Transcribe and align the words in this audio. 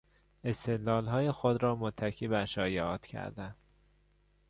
استدلالهای 0.43 1.31
خود 1.31 1.63
را 1.63 1.75
متکی 1.75 2.27
بر 2.27 2.45
شایعات 2.45 3.05
کردن 3.07 3.55